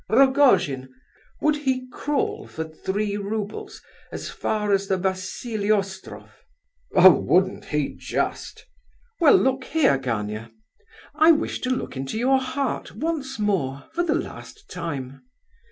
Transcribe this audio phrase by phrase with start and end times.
[0.09, 0.91] Rogojin,
[1.41, 6.43] would he crawl for three roubles as far as the Vassiliostrof?"
[6.95, 8.65] "Oh, wouldn't he just!"
[9.19, 10.49] "Well, look here, Gania.
[11.13, 15.21] I wish to look into your heart once more, for the last time.